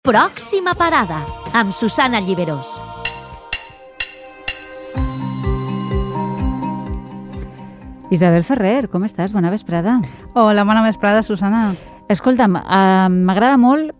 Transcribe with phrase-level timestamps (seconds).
[0.00, 1.18] Pròxima parada,
[1.52, 2.64] amb Susana Lliberós.
[8.08, 9.34] Isabel Ferrer, com estàs?
[9.36, 9.98] Bona vesprada.
[10.32, 11.74] Hola, bona vesprada, Susana.
[12.08, 13.92] Escolta'm, uh, m'agrada molt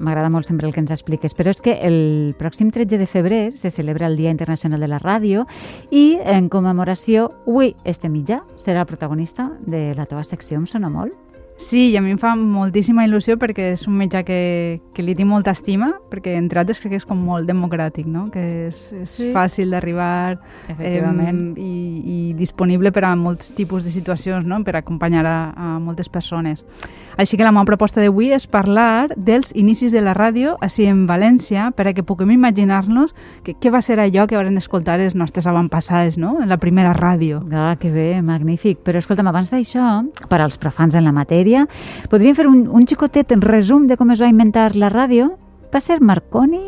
[0.00, 3.42] m'agrada molt sempre el que ens expliques, però és que el pròxim 13 de febrer
[3.60, 5.44] se celebra el Dia Internacional de la Ràdio
[5.92, 10.88] i en commemoració, avui este mitjà serà el protagonista de la teva secció, em sona
[10.88, 11.12] molt.
[11.56, 15.14] Sí, i a mi em fa moltíssima il·lusió perquè és un mitjà que, que li
[15.14, 18.26] tinc molta estima, perquè entre altres crec que és com molt democràtic, no?
[18.34, 19.28] que és, és sí.
[19.34, 20.34] fàcil d'arribar
[20.74, 21.70] eh, i,
[22.10, 24.58] i disponible per a molts tipus de situacions, no?
[24.66, 26.66] per acompanyar a, a moltes persones.
[27.16, 31.04] Així que la meva proposta d'avui és parlar dels inicis de la ràdio així en
[31.06, 33.14] València, per a que puguem imaginar-nos
[33.46, 36.40] què va ser allò que van escoltar els nostres avantpassats, no?
[36.42, 37.44] en la primera ràdio.
[37.54, 38.82] Ah, que bé, magnífic.
[38.82, 41.43] Però escolta'm, abans d'això, per als profans en la matèria,
[42.10, 45.34] podríem fer un, un xicotet en resum de com es va inventar la ràdio?
[45.74, 46.62] Va ser Marconi?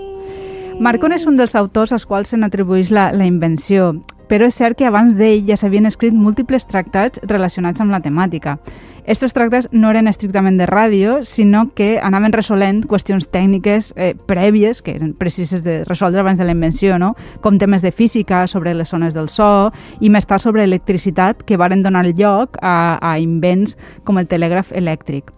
[0.81, 3.95] Marconi és un dels autors als quals se n'atribueix la, la invenció
[4.29, 8.59] però és cert que abans d'ell ja s'havien escrit múltiples tractats relacionats amb la temàtica.
[9.07, 14.81] Estos tractats no eren estrictament de ràdio, sinó que anaven resolent qüestions tècniques eh, prèvies,
[14.83, 17.13] que eren precises de resoldre abans de la invenció, no?
[17.41, 21.57] com temes de física sobre les zones del so i més tard sobre electricitat que
[21.57, 25.31] varen donar lloc a, a invents com el telègraf elèctric.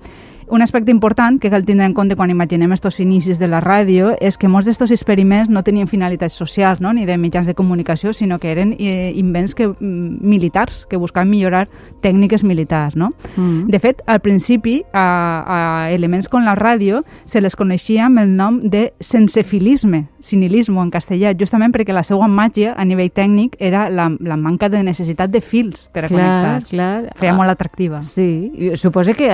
[0.50, 4.14] Un aspecte important que cal tindre en compte quan imaginem estos inicis de la ràdio
[4.16, 6.94] és que molts d'estos experiments no tenien finalitats socials no?
[6.96, 11.28] ni de mitjans de comunicació, sinó que eren eh, invents que, mm, militars, que buscaven
[11.28, 11.66] millorar
[12.00, 12.96] tècniques militars.
[12.96, 13.12] No?
[13.36, 13.68] Mm.
[13.68, 15.04] De fet, al principi, a,
[15.44, 15.58] a
[15.92, 21.32] elements com la ràdio se les coneixia amb el nom de sensefilisme, sinilismo en castellà,
[21.38, 25.40] justament perquè la seva màgia a nivell tècnic era la, la manca de necessitat de
[25.40, 26.68] fils per a clar, connectar.
[26.70, 27.12] Clar.
[27.20, 28.02] Feia molt atractiva.
[28.02, 29.28] Sí, I suposo que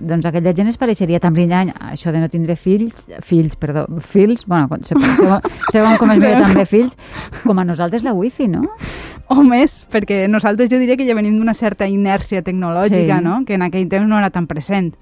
[0.00, 2.94] doncs, aquella gent es pareixeria tan brillant, això de no tindre fills,
[3.26, 6.96] fills, perdó, fils, bueno, segons, segons com es veia també fills,
[7.44, 8.64] com a nosaltres la wifi, no?
[9.30, 13.24] O més, perquè nosaltres jo diria que ja venim d'una certa inèrcia tecnològica, Sí.
[13.24, 13.44] no?
[13.46, 14.94] que en aquell temps no era tan present.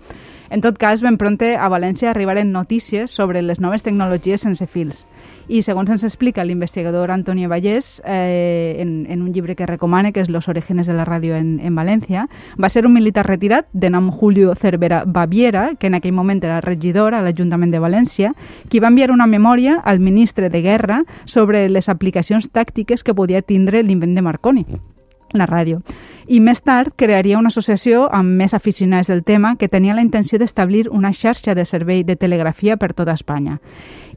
[0.51, 5.05] En tot cas, ben pronte a València arribaren notícies sobre les noves tecnologies sense fils.
[5.49, 10.25] I segons ens explica l'investigador Antonio Vallès eh, en, en un llibre que recomana, que
[10.25, 12.27] és Los orígenes de la ràdio en, en València,
[12.57, 16.63] va ser un militar retirat de nom Julio Cervera Baviera, que en aquell moment era
[16.65, 18.33] regidor a l'Ajuntament de València,
[18.69, 23.43] qui va enviar una memòria al ministre de Guerra sobre les aplicacions tàctiques que podia
[23.43, 24.67] tindre l'invent de Marconi
[25.33, 25.81] la ràdio.
[26.29, 30.39] I més tard crearia una associació amb més aficionats del tema que tenia la intenció
[30.39, 33.59] d'establir una xarxa de servei de telegrafia per tota Espanya.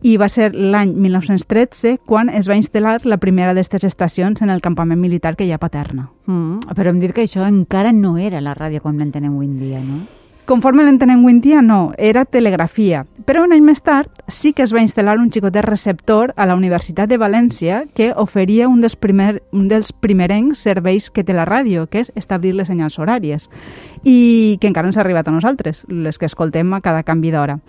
[0.02, 4.60] I va ser l'any 1913 quan es va instal·lar la primera d'aquestes estacions en el
[4.60, 6.10] campament militar que hi ha a Paterna.
[6.26, 9.60] Mm, però hem dit que això encara no era la ràdio com l'entenem avui en
[9.60, 10.21] dia, no?
[10.46, 13.06] Conforme l'entenem avui dia, no, era telegrafia.
[13.26, 16.56] Però un any més tard sí que es va instal·lar un xicotet receptor a la
[16.58, 21.46] Universitat de València que oferia un dels, primer, un dels primerencs serveis que té la
[21.46, 23.48] ràdio, que és establir les senyals horàries,
[24.04, 27.60] i que encara ens ha arribat a nosaltres, les que escoltem a cada canvi d'hora.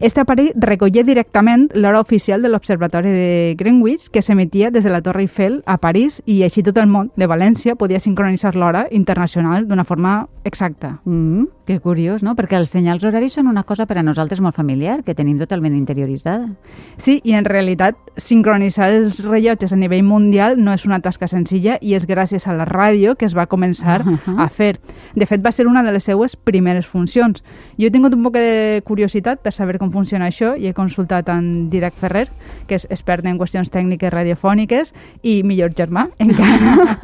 [0.00, 5.02] Este aparell recollia directament l'hora oficial de l'Observatori de Greenwich que s'emetia des de la
[5.02, 9.66] Torre Eiffel a París i així tot el món de València podia sincronitzar l'hora internacional
[9.68, 11.02] d'una forma exacta.
[11.04, 12.32] Mm, que curiós, no?
[12.34, 15.76] Perquè els senyals horaris són una cosa per a nosaltres molt familiar, que tenim totalment
[15.76, 16.48] interioritzada.
[16.96, 21.76] Sí, i en realitat sincronitzar els rellotges a nivell mundial no és una tasca senzilla
[21.80, 24.40] i és gràcies a la ràdio que es va començar Uh -huh.
[24.40, 24.76] a fer.
[25.14, 27.44] De fet, va ser una de les seues primeres funcions.
[27.78, 31.28] Jo he tingut un poc de curiositat per saber com funciona això i he consultat
[31.32, 32.28] en Didac Ferrer,
[32.66, 36.96] que és expert en qüestions tècniques radiofòniques i millor germà, encara.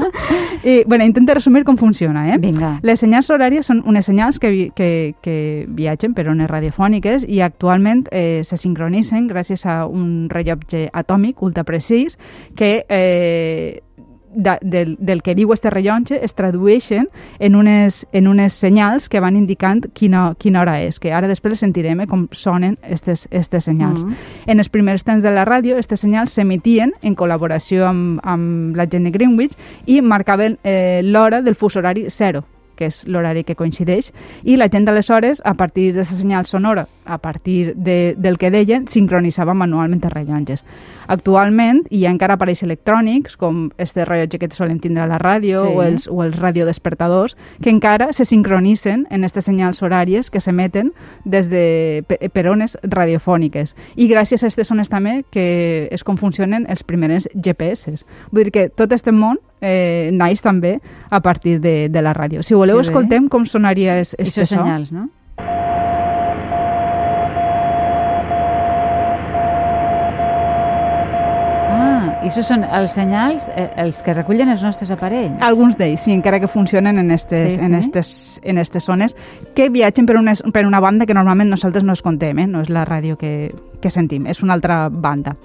[0.64, 2.38] I, bueno, intento resumir com funciona, eh?
[2.38, 2.78] Vinga.
[2.82, 5.36] Les senyals horàries són unes senyals que, vi- que, que
[5.68, 12.18] viatgen per ones radiofòniques i actualment eh, se sincronitzen gràcies a un rellotge atòmic ultraprecís
[12.56, 13.82] que eh,
[14.36, 17.08] de, del, del que diu este rellotge es tradueixen
[17.40, 21.64] en unes, en unes senyals que van indicant quina, quina hora és, que ara després
[21.64, 24.04] sentirem eh, com sonen estes, estes senyals.
[24.04, 24.26] Mm.
[24.52, 28.86] En els primers temps de la ràdio, aquestes senyals s'emetien en col·laboració amb, amb la
[28.86, 29.56] gent de Greenwich
[29.86, 32.44] i marcaven eh, l'hora del fus horari zero
[32.76, 34.10] que és l'horari que coincideix,
[34.44, 38.86] i la gent d'aleshores, a partir d'aquesta senyal sonora, a partir de, del que deien,
[38.88, 40.64] sincronitzava manualment els rellotges.
[41.06, 45.62] Actualment hi ha encara aparells electrònics, com este rellotge que solen tindre a la ràdio
[45.62, 45.72] Sí.
[45.76, 50.92] o els, o els radiodespertadors, que encara se sincronitzen en aquestes senyals horàries que s'emeten
[51.24, 53.76] des de pe- per ones radiofòniques.
[53.96, 57.94] I gràcies a aquestes ones també que és com funcionen els primers GPS.
[58.32, 60.80] Vull dir que tot este món eh, naix també
[61.10, 62.42] a partir de, de la ràdio.
[62.42, 64.56] Si voleu, escoltem com sonaria es, este so.
[64.56, 65.08] senyals, no?
[72.26, 75.36] I això són els senyals, eh, els que recullen els nostres aparells?
[75.46, 77.64] Alguns d'ells, sí, encara que funcionen en estes, Sí, sí.
[77.64, 79.14] en estes, en estes zones,
[79.54, 82.48] que viatgen per una, per una banda que normalment nosaltres no es contem, eh?
[82.50, 85.36] no és la ràdio que, que sentim, és una altra banda.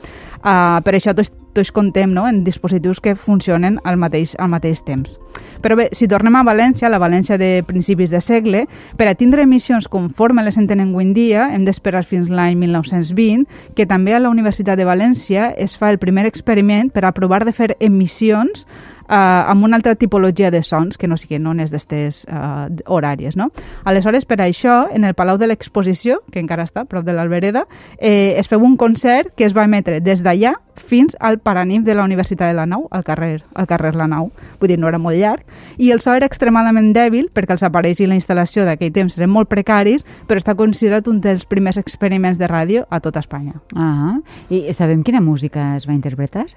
[0.42, 1.13] Uh, per això
[1.53, 2.27] tots, contem no?
[2.27, 5.18] en dispositius que funcionen al mateix, al mateix temps.
[5.62, 8.65] Però bé, si tornem a València, la València de principis de segle,
[8.98, 13.45] per a tindre emissions conforme les entenem avui en dia, hem d'esperar fins l'any 1920,
[13.75, 17.44] que també a la Universitat de València es fa el primer experiment per a provar
[17.45, 18.65] de fer emissions
[19.12, 23.36] eh, amb una altra tipologia de sons que no siguin ones d'estes eh, horàries.
[23.36, 23.52] No?
[23.84, 27.66] Aleshores, per això, en el Palau de l'Exposició, que encara està a prop de l'Albereda,
[27.98, 31.94] eh, es feu un concert que es va emetre des d'allà fins al Paranif de
[31.94, 34.31] la Universitat de la Nau, al carrer, al carrer La Nau.
[34.60, 35.44] Vull dir, no era molt llarg.
[35.78, 39.30] I el so era extremadament dèbil perquè els aparells i la instal·lació d'aquell temps eren
[39.30, 43.60] molt precaris, però està considerat un dels primers experiments de ràdio a tota Espanya.
[43.75, 44.18] Ah,
[44.50, 46.48] i sabem quina música es va interpretar?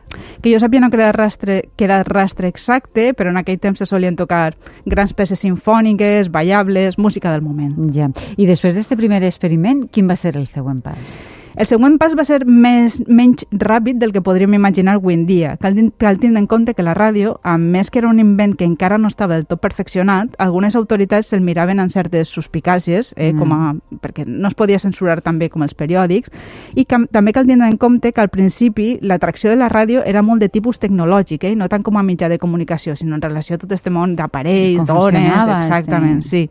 [0.40, 4.16] que jo sàpiga no queda rastre, queda rastre exacte, però en aquell temps se solien
[4.16, 4.56] tocar
[4.86, 7.76] grans peces sinfòniques, ballables, música del moment.
[7.94, 8.10] Ja.
[8.36, 11.18] I després d'aquest primer experiment, quin va ser el següent pas?
[11.56, 15.56] El següent pas va ser més, menys ràpid del que podríem imaginar avui en dia.
[15.62, 18.66] Cal, cal tindre en compte que la ràdio, a més que era un invent que
[18.66, 23.38] encara no estava del tot perfeccionat, algunes autoritats se'l miraven amb certes suspicàcies, eh, Mm.
[23.38, 26.30] com a, perquè no es podia censurar tan bé com els periòdics,
[26.74, 30.22] i cam, també cal tindre en compte que al principi l'atracció de la ràdio era
[30.22, 33.54] molt de tipus tecnològic, eh, no tant com a mitjà de comunicació, sinó en relació
[33.56, 36.48] a tot este món d'aparells, dones, exactament, sí.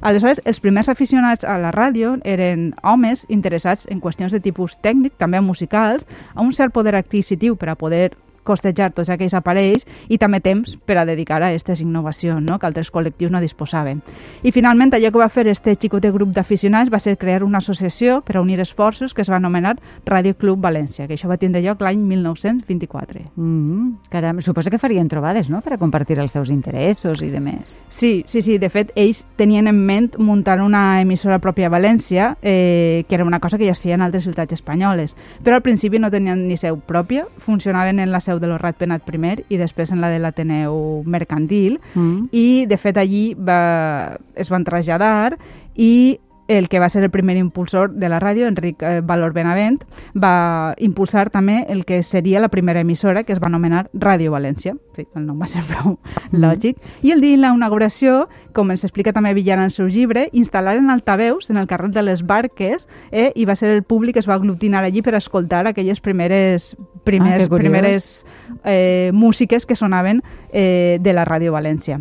[0.00, 5.16] Aleshores, els primers aficionats a la ràdio eren homes interessats en qüestions de tipus tècnic,
[5.18, 8.10] també musicals, a un cert poder adquisitiu per a poder
[8.46, 12.58] costejar tots aquells aparells i també temps per a dedicar a aquestes innovacions no?
[12.58, 14.02] que altres col·lectius no disposaven.
[14.42, 18.20] I finalment allò que va fer este xicotet grup d'aficionats va ser crear una associació
[18.24, 19.76] per a unir esforços que es va anomenar
[20.06, 23.24] Radio Club València, que això va tindre lloc l'any 1924.
[23.34, 27.40] Mm, caram, suposo que farien trobades, no?, per a compartir els seus interessos i de
[27.40, 27.76] més.
[27.88, 28.58] Sí, sí, sí.
[28.62, 33.24] De fet, ells tenien en ment muntar una emissora pròpia a València, eh, que era
[33.24, 35.16] una cosa que ja es feia en altres ciutats espanyoles.
[35.42, 39.04] Però al principi no tenien ni seu pròpia, funcionaven en la seu de l'Horrat Penat
[39.06, 41.80] primer i després en la de l'Ateneu Mercantil.
[41.94, 42.28] Mm.
[42.32, 45.36] I, de fet, allí va, es van traslladar
[45.76, 46.18] i
[46.48, 49.80] el que va ser el primer impulsor de la ràdio, Enric eh, Valor Benavent,
[50.14, 54.76] va impulsar també el que seria la primera emissora, que es va anomenar Ràdio València.
[54.96, 55.98] Sí, el nom va ser prou
[56.32, 56.80] lògic.
[57.02, 58.26] I el dia de la inauguració,
[58.56, 62.06] com ens explica també Villar en el seu llibre, instal·laren altaveus en el carrer de
[62.06, 65.66] les Barques eh, i va ser el públic que es va aglutinar allí per escoltar
[65.66, 68.26] aquelles primeres, primers, Ah, primeres
[68.64, 70.22] eh, músiques que sonaven
[70.52, 72.00] eh, de la Ràdio València.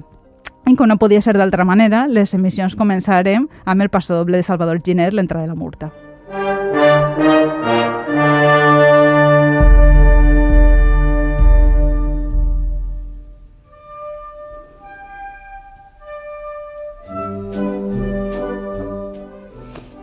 [0.65, 4.47] I com no podia ser d'altra manera, les emissions començarem amb el passo doble de
[4.47, 5.91] Salvador Giner, l'entrada de la Murta.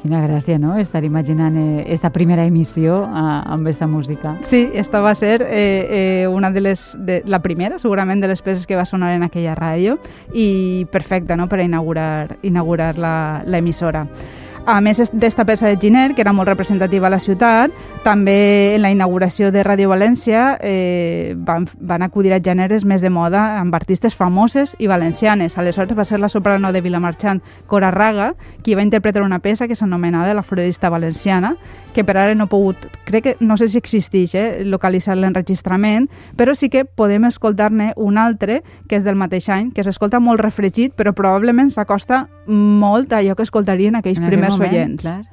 [0.03, 3.11] Quina gràcia, no?, estar imaginant eh, esta primera emissió eh,
[3.55, 4.33] amb esta música.
[4.51, 8.43] Sí, esta va ser eh, eh, una de les, de, la primera, segurament, de les
[8.43, 10.01] peces que va sonar en aquella ràdio
[10.35, 14.09] i perfecta no?, per inaugurar, inaugurar la- l'emissora.
[14.65, 17.73] A més est- d'esta peça de Giner, que era molt representativa a la ciutat,
[18.05, 23.11] també en la inauguració de Ràdio València eh, van, van acudir a gèneres més de
[23.11, 25.59] moda amb artistes famoses i valencianes.
[25.59, 29.75] Aleshores va ser la soprano de Vilamarxant, Cora Raga, qui va interpretar una peça que
[29.75, 31.57] s'anomenava La florista valenciana,
[31.93, 36.07] que per ara no he pogut, crec que no sé si existeix, eh, localitzar l'enregistrament,
[36.37, 40.41] però sí que podem escoltar-ne un altre, que és del mateix any, que s'escolta molt
[40.41, 45.33] refregit, però probablement s'acosta molt a allò que escoltarien aquells En aquell dels moment, oients.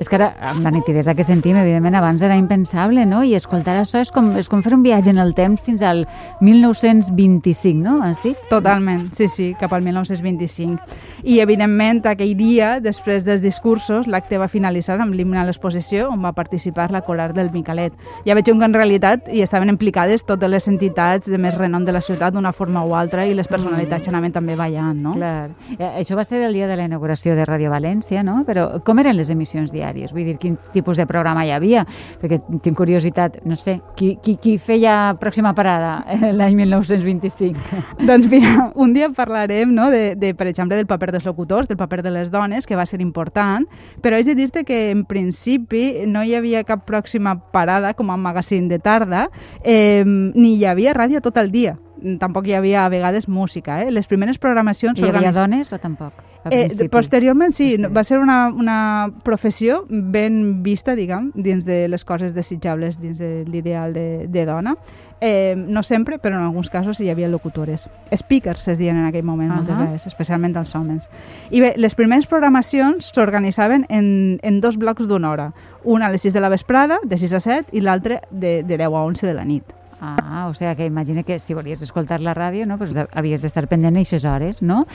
[0.00, 3.22] És que ara, amb la nitidesa que sentim, evidentment, abans era impensable, no?
[3.22, 6.04] I escoltar això és com, és com fer un viatge en el temps fins al
[6.42, 8.00] 1925, no?
[8.02, 8.38] Has dit?
[8.50, 10.82] Totalment, sí, sí, cap al 1925.
[11.22, 16.24] I, evidentment, aquell dia, després dels discursos, l'acte va finalitzar amb l'himne a l'exposició, on
[16.24, 17.94] va participar la coral del Micalet.
[18.26, 21.94] Ja veig que en realitat hi estaven implicades totes les entitats de més renom de
[21.94, 25.14] la ciutat d'una forma o altra i les personalitats anaven també ballant, no?
[25.16, 25.54] Clar.
[25.78, 28.42] Eh, això va ser el dia de la inauguració de Ràdio València, no?
[28.44, 29.83] Però com eren les emissions diàries?
[30.14, 31.84] Vull dir, quin tipus de programa hi havia?
[32.20, 35.96] Perquè tinc curiositat, no sé, qui, qui, qui feia pròxima parada
[36.38, 37.82] l'any 1925?
[38.08, 41.80] Doncs mira, un dia parlarem, no, de, de, per exemple, del paper dels locutors, del
[41.80, 43.66] paper de les dones, que va ser important,
[44.02, 48.18] però és de dir-te que en principi no hi havia cap pròxima parada com a
[48.20, 49.28] magazín de tarda,
[49.62, 51.78] eh, ni hi havia ràdio tot el dia.
[52.20, 53.82] Tampoc hi havia a vegades música.
[53.82, 53.90] Eh?
[53.90, 55.00] Les primeres programacions...
[55.00, 56.22] Hi havia dones o tampoc?
[56.50, 58.76] Eh, posteriorment sí, va ser una, una
[59.24, 64.74] professió ben vista, diguem, dins de les coses desitjables, dins de l'ideal de, de dona.
[65.24, 67.86] Eh, no sempre, però en alguns casos hi havia locutores.
[68.12, 69.60] Speakers es diuen en aquell moment, uh -huh.
[69.60, 71.08] moltes vegades, especialment els homes.
[71.50, 75.52] I bé, les primeres programacions s'organitzaven en, en dos blocs d'una hora.
[75.82, 78.76] Una a les 6 de la vesprada, de 6 a 7, i l'altra de, de
[78.76, 79.64] 10 a 11 de la nit.
[80.00, 83.66] Ah, o sigui que imagina que si volies escoltar la ràdio, no, pues havies d'estar
[83.68, 84.86] pendent aquestes hores, no?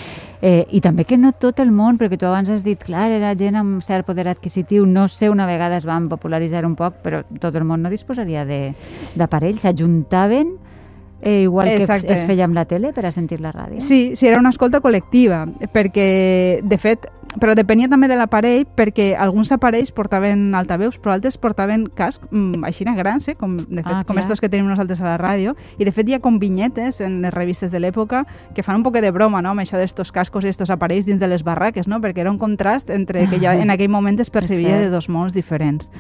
[0.41, 3.33] Eh, I també que no tot el món, perquè tu abans has dit, clar, era
[3.35, 7.23] gent amb cert poder adquisitiu, no sé, una vegada es van popularitzar un poc, però
[7.39, 8.73] tot el món no disposaria de-
[9.15, 10.57] d'aparells, s'ajuntaven
[11.21, 12.13] eh, igual que Exacte.
[12.13, 13.81] es feia amb la tele per a sentir la ràdio.
[13.81, 17.07] Sí, sí, era una escolta col·lectiva, perquè, de fet,
[17.37, 22.63] però depenia també de l'aparell, perquè alguns aparells portaven altaveus, però altres portaven casc, mm,
[22.65, 23.35] així grans, eh?
[23.35, 26.09] com, de fet, Ah, com estos que tenim nosaltres a la ràdio, i de fet
[26.09, 29.41] hi ha com vinyetes en les revistes de l'època que fan un poc de broma,
[29.41, 32.31] no?, amb això d'estos cascos i estos aparells dins de les barraques, no?, perquè era
[32.31, 35.91] un contrast entre que ja en aquell moment es percebia de dos mons diferents.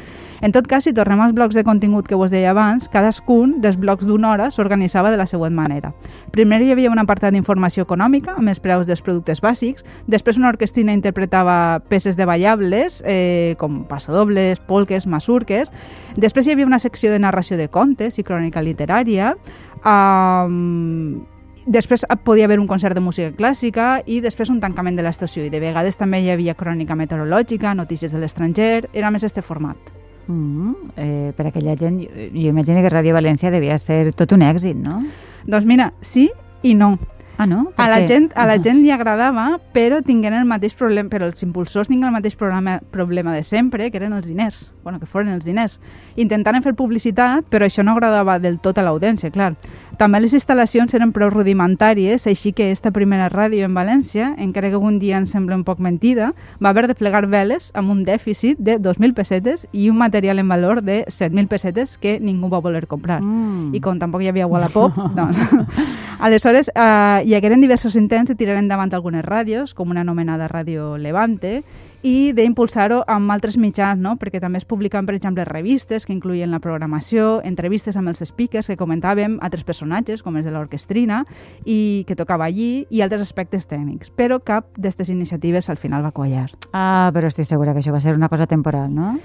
[0.41, 3.77] En tot cas, si tornem als blocs de contingut que vos deia abans, cadascun dels
[3.77, 5.93] blocs d'una hora s'organitzava de la següent manera.
[6.31, 10.49] Primer hi havia un apartat d'informació econòmica, amb els preus dels productes bàsics, després una
[10.49, 15.71] orquestrina interpretava peces de ballables, eh, com passadobles, polques, masurques,
[16.15, 19.35] després hi havia una secció de narració de contes i crònica literària,
[19.83, 21.25] um,
[21.69, 25.43] Després podia haver un concert de música clàssica i després un tancament de l'estació.
[25.45, 28.87] I de vegades també hi havia crònica meteorològica, notícies de l'estranger...
[28.93, 29.77] Era més este format.
[30.25, 34.41] Mm, eh, per aquella gent, jo, jo imagino que Ràdio València devia ser tot un
[34.41, 35.03] èxit, no?
[35.45, 36.31] Doncs mira, sí
[36.63, 36.95] i no.
[37.39, 37.69] Ah, no?
[37.71, 38.07] Per A la, què?
[38.09, 38.59] gent, a la Ah.
[38.59, 42.81] gent li agradava, però tinguent el mateix problema, però els impulsors tinguin el mateix problema,
[42.91, 45.79] problema de sempre, que eren els diners, bueno, que foren els diners.
[46.17, 49.55] Intentaren fer publicitat, però això no agradava del tot a l'audiència, clar.
[49.99, 54.77] També les instal·lacions eren prou rudimentàries, així que esta primera ràdio en València, encara que
[54.77, 56.29] algun dia ens sembla un poc mentida,
[56.63, 60.47] va haver de plegar veles amb un dèficit de 2.000 pessetes i un material en
[60.47, 63.75] valor de 7.000 pessetes que ningú va voler comprar Mm.
[63.75, 65.43] i com tampoc hi havia Wallapop, doncs...
[66.19, 70.97] Aleshores, eh, hi hagueren diversos intents de tirar endavant algunes ràdios, com una anomenada Ràdio
[70.97, 71.63] Levante,
[72.05, 74.15] i d'impulsar-ho amb altres mitjans, no?
[74.19, 78.71] perquè també es publicaven, per exemple, revistes que incluïen la programació, entrevistes amb els speakers
[78.71, 81.25] que comentàvem, altres personatges, com els de l'orquestrina,
[81.65, 84.13] i que tocava allí, i altres aspectes tècnics.
[84.15, 86.47] Però cap d'aquestes iniciatives al final va quallar.
[86.71, 89.17] Ah, però estic segura que això va ser una cosa temporal, no?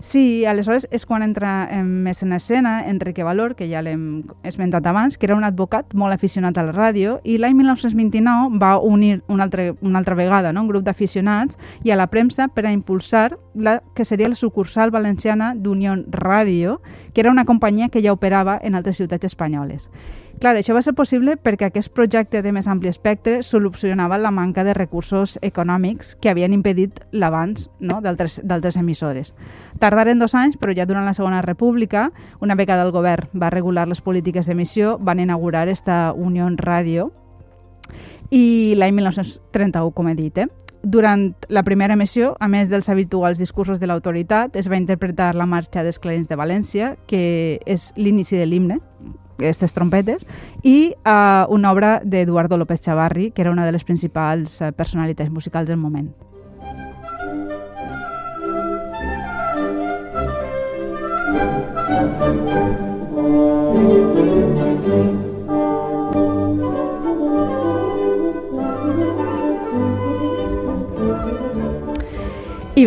[0.00, 4.86] Sí, aleshores és quan entra eh, més en escena Enrique Valor, que ja l'hem esmentat
[4.86, 9.24] abans, que era un advocat molt aficionat a la ràdio, i l'any 1929 va unir
[9.26, 10.62] una altra, una altra vegada no?
[10.62, 14.94] un grup d'aficionats i a la premsa per a impulsar la que seria la sucursal
[14.94, 16.78] valenciana d'Unió Ràdio,
[17.12, 19.90] que era una companyia que ja operava en altres ciutats espanyoles.
[20.38, 24.62] Clar, això va ser possible perquè aquest projecte de més ampli espectre solucionava la manca
[24.62, 27.98] de recursos econòmics que havien impedit l'avanç no?
[28.04, 29.34] d'altres emissores.
[29.82, 33.88] Tardaren dos anys, però ja durant la Segona República, una vegada el govern va regular
[33.88, 37.10] les polítiques d'emissió, van inaugurar esta Unió Ràdio
[38.30, 40.46] i l'any 1931, com he dit, eh?
[40.82, 45.46] Durant la primera emissió, a més dels habituals discursos de l'autoritat, es va interpretar la
[45.50, 48.78] marxa dels clarins de València, que és l'inici de l'himne,
[49.38, 50.26] aquestes trompetes,
[50.62, 55.30] i uh, una obra d'Eduardo López Chavarri, que era una de les principals uh, personalitats
[55.30, 56.10] musicals del moment.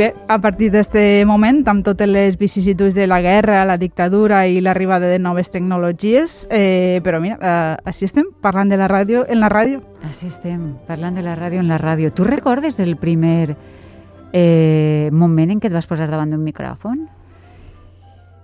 [0.01, 4.61] Bé, a partir d'aquest moment, amb totes les vicissituds de la guerra, la dictadura i
[4.63, 9.41] l'arribada de noves tecnologies, eh, però mira, eh, així estem parlant de la ràdio en
[9.43, 9.81] la ràdio.
[10.07, 12.11] Així estem, parlant de la ràdio en la ràdio.
[12.17, 13.55] Tu recordes el primer
[14.33, 17.05] eh, moment en què et vas posar davant d'un micròfon?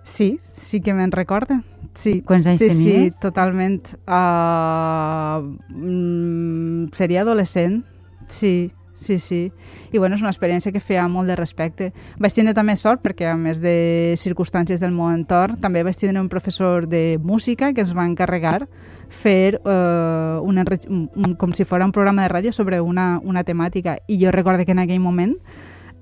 [0.04, 1.62] Sí, sí que me'n recorde.
[1.98, 2.22] Sí.
[2.22, 3.14] Quants anys sí, tenies?
[3.14, 3.82] Sí, totalment.
[4.06, 7.82] Uh, mm, seria adolescent,
[8.30, 9.52] sí, sí, sí.
[9.94, 11.92] I bueno, és una experiència que feia molt de respecte.
[12.20, 16.20] Vaig tindre també sort perquè, a més de circumstàncies del meu entorn, també vaig tindre
[16.20, 18.68] un professor de música que es va encarregar
[19.08, 23.44] fer uh, un, enre- un, com si fos un programa de ràdio sobre una, una
[23.48, 24.00] temàtica.
[24.08, 25.38] I jo recordo que en aquell moment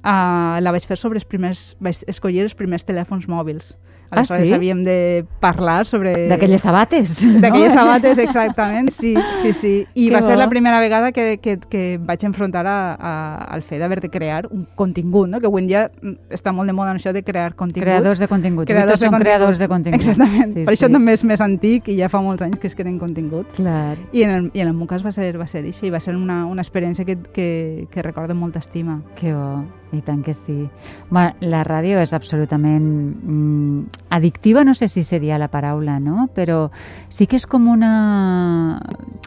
[0.02, 1.76] uh, la vaig fer sobre els primers...
[1.80, 3.76] vaig escollir els primers telèfons mòbils.
[4.10, 4.54] Ah, Aleshores sí?
[4.54, 6.14] havíem de parlar sobre...
[6.30, 7.16] D'aquelles sabates.
[7.42, 7.82] D'aquelles no?
[7.82, 9.74] sabates, exactament, sí, sí, sí.
[9.94, 10.40] I Que va ser bo.
[10.40, 13.14] la primera vegada que, que, que vaig enfrontar a, a,
[13.56, 15.40] al fet d'haver de crear un contingut, no?
[15.42, 17.86] que avui en dia mm, està molt de moda això de crear continguts.
[17.90, 18.68] Creadors de continguts.
[18.70, 19.26] Creadors de són continguts.
[19.26, 20.08] creadors de continguts.
[20.08, 20.54] Exactament.
[20.54, 20.94] Sí, per això sí.
[20.94, 23.58] també és més antic i ja fa molts anys que es creen continguts.
[23.58, 23.98] Clar.
[24.14, 26.16] I en el, i en el meu cas va ser, va ser així, va ser
[26.16, 29.02] una, una experiència que, que, que recordo amb molta estima.
[29.20, 29.64] Que bo,
[29.96, 30.66] i tant que sí.
[31.10, 36.30] Bueno, la ràdio és absolutament mm, addictiva, no sé si seria la paraula, no?
[36.34, 36.70] Però
[37.10, 38.80] sí que és com una,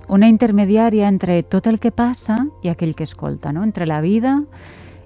[0.08, 3.64] una intermediària entre tot el que passa i aquell que escolta, no?
[3.64, 4.38] Entre la vida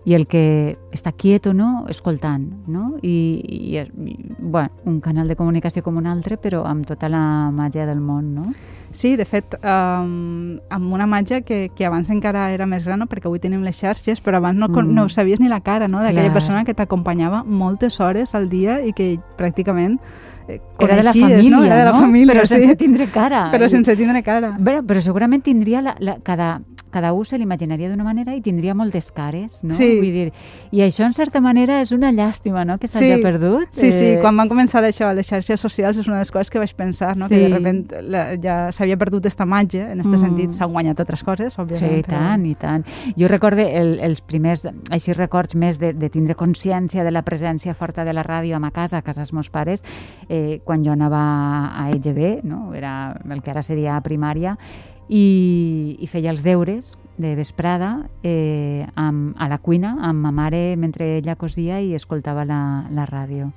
[0.05, 1.87] i el que està quieto, no?
[1.89, 2.97] Escoltant, no?
[3.03, 3.15] I,
[3.47, 7.87] i, i bueno, un canal de comunicació com un altre, però amb tota la màgia
[7.87, 8.47] del món, no?
[8.93, 13.09] Sí, de fet, um, amb una màgia que, que abans encara era més gran, no?
[13.09, 14.91] perquè avui tenim les xarxes, però abans no, mm.
[14.93, 16.03] No sabies ni la cara no?
[16.05, 19.97] d'aquella persona que t'acompanyava moltes hores al dia i que pràcticament
[20.49, 21.65] eh, Era de la família, no?
[21.65, 22.01] Era de la no?
[22.01, 22.59] família, però sí.
[22.59, 23.47] sense tindre cara.
[23.55, 24.53] Però sense tindre cara.
[24.59, 26.59] Bé, però segurament tindria la, la, cada,
[26.93, 29.75] cada un se l'imaginaria d'una manera i tindria moltes cares, no?
[29.75, 29.97] Sí.
[29.99, 30.33] Vull dir,
[30.71, 33.23] I això, en certa manera, és una llàstima, no?, que s'hagi Sí.
[33.23, 33.67] perdut.
[33.73, 36.31] Sí, sí, Eh, quan van començar això a les xarxes socials és una de les
[36.31, 37.27] coses que vaig pensar, no?
[37.29, 37.35] Sí.
[37.35, 40.27] que de repente la, ja s'havia perdut esta màgia, en aquest Mm.
[40.27, 41.99] sentit s'han guanyat altres coses, Sí, òbviament.
[41.99, 42.87] i tant, i tant.
[43.17, 47.75] Jo recorde el, els primers, així records més de, de tindre consciència de la presència
[47.75, 49.83] forta de la ràdio a ma casa, a casa dels meus pares,
[50.29, 52.75] eh, quan jo anava a EGB, no?
[52.75, 54.59] era el que ara seria primària,
[55.09, 60.77] i, i feia els deures de vesprada eh, amb, a la cuina amb ma mare
[60.77, 63.53] mentre ella cosia i escoltava la, la ràdio.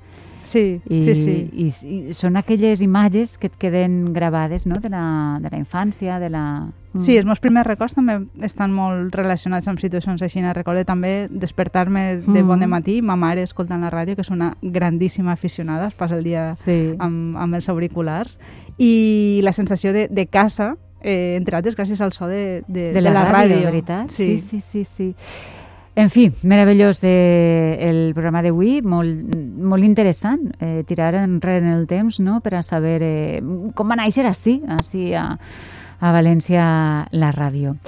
[0.46, 1.32] Sí, I, sí, sí.
[1.58, 4.76] I, I són aquelles imatges que et queden gravades no?
[4.78, 6.68] de, la, de la infància, de la...
[6.92, 7.00] Mm.
[7.02, 10.44] Sí, els meus primers records també estan molt relacionats amb situacions així.
[10.54, 12.46] Recordo també despertar-me de Mm.
[12.46, 16.14] bon de matí, ma mare escoltant la ràdio, que és una grandíssima aficionada, es passa
[16.14, 16.94] el dia Sí.
[16.96, 18.38] amb, amb els auriculars,
[18.78, 23.04] i la sensació de, de casa, eh, entre altres, gràcies al so de, de, de
[23.04, 24.10] la, ràdio, veritat?
[24.10, 24.40] Sí.
[24.40, 24.84] sí, sí, sí.
[24.96, 25.14] sí.
[25.96, 31.86] En fi, meravellós eh, el programa d'avui, molt, molt interessant, eh, tirar enrere en el
[31.88, 32.42] temps no?
[32.44, 33.40] per a saber eh,
[33.72, 35.30] com va néixer així, així a,
[35.96, 36.66] a València
[37.16, 37.78] la ràdio.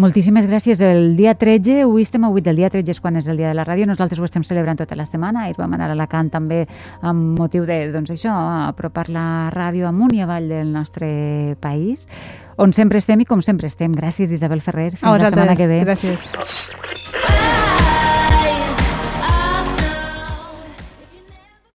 [0.00, 0.80] Moltíssimes gràcies.
[0.80, 3.50] El dia 13, avui estem a 8 del dia 13 és quan és el dia
[3.50, 3.84] de la ràdio.
[3.86, 5.44] Nosaltres ho estem celebrant tota la setmana.
[5.44, 6.62] Ahir vam anar a Alacant també
[7.02, 8.32] amb motiu de, doncs això,
[8.70, 12.08] apropar la ràdio amunt i avall del nostre país,
[12.56, 13.92] on sempre estem i com sempre estem.
[13.92, 14.94] Gràcies, Isabel Ferrer.
[14.96, 15.82] Fins A la setmana que ve.
[15.84, 16.24] Gràcies.